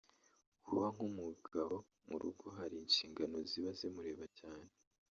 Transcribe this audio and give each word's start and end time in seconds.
Kuba 0.65 0.85
nk’umugabo 0.93 1.75
mu 2.07 2.15
rugo 2.23 2.45
hari 2.57 2.75
inshingano 2.79 3.37
ziba 3.49 3.71
zimureba 3.79 4.25
cyane 4.39 4.71